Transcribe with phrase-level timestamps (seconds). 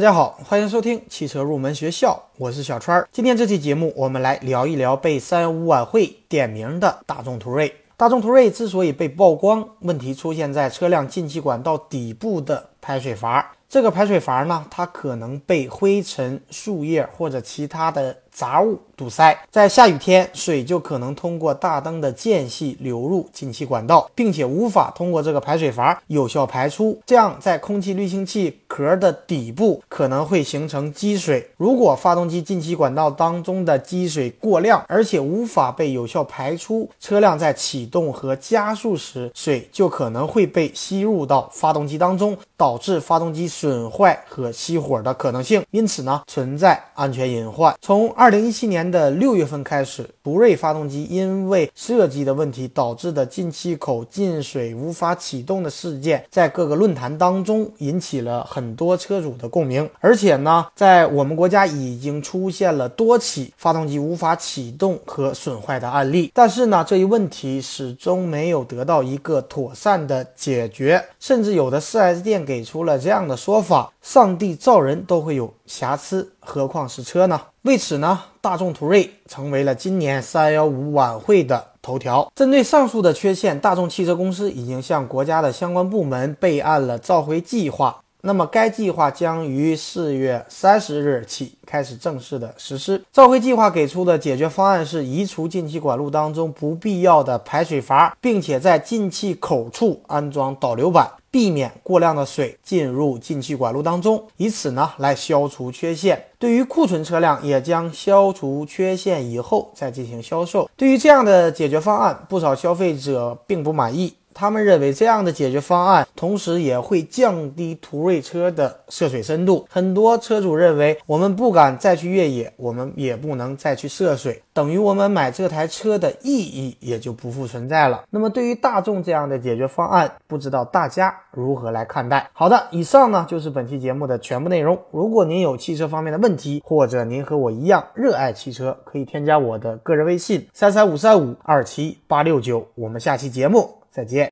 [0.00, 3.06] 大家好，欢迎收听汽车入门学校，我是小川。
[3.12, 7.70] 今天这期节目，我们来聊一聊被三幺五晚会点名的大众途锐。
[7.98, 13.54] 大众途锐之所以被曝光，问题出现在车辆进气管道底部的排水阀。
[13.68, 18.80] 这个排水阀呢，它可能被灰尘、树叶或者其他的杂物。
[18.96, 26.98] 堵塞，在下雨天，水就可能通过大灯的间隙流入进气管道，并且无法通过这个排水阀有效排出。
[27.04, 31.50] 这样，在空气滤清器壳的底部可能会形成积水。
[31.56, 45.64] 如果发动机进气管道当中的积水过量，而且无法被有效排出，车辆在启动和加速时，水就可能会被吸入到发动机当中，导致发动机损坏和熄火的可能性。
[45.70, 47.74] 因此呢，存在安全隐患。
[47.80, 48.90] 从二零一七年。
[48.90, 59.88] 的六月份开始，途锐发动机因为设计的问题导致的进气口进水无法启动的事件，在各个论坛当中引起了很很多车主的共鸣。
[60.00, 66.30] 而且呢，在我们国家已经出现了多起发动机无法启动和损坏的案例。
[66.34, 77.40] 但是呢，这一问题始终没有得到一个妥善的解决，甚至有的 4S 店给出了这样的说法：上帝造人都会有瑕疵，何况是车呢？
[77.62, 82.32] 为此呢，大众途锐成为了今年三幺五晚会的头条。
[82.34, 88.00] 针对上述的缺陷，大众汽车公司已经向国家的相关部门备案了召回计划。
[88.22, 93.02] 那么，该计划将于四月三十日起开始正式的实施。
[93.12, 101.10] 召回计划给出的解决方案是移除进气管路当中不必要的排水阀，并且在进气口处安装导流板。
[101.32, 106.20] 避免过量的水进入进气管路当中，以此呢来消除缺陷。
[106.40, 110.68] 对于库存车辆，也将消除缺陷以后再进行销售。
[110.76, 114.12] 对于这样的解决方案，不少消费者并不满意。
[114.34, 119.66] 他们认为这样的解决方案，同时也会降低途锐车的涉水深度。
[119.70, 128.04] 很多车主认为，我们不敢再去越野，我们也不能再去涉水，等于我们买这台车的意义也就不复存在了。
[128.10, 132.28] 那么，对于大众这样的解决方案，不知道大家如何来看待？
[132.32, 134.78] 好的，以上呢就是本期节目的全部内容。
[134.90, 142.66] 如果您有汽车方面的问题，或者您和我一样热爱汽车，可以添加我的个人微信：三三五三五二七八六九。
[142.74, 143.79] 我们下期节目。
[143.90, 144.28] 再见。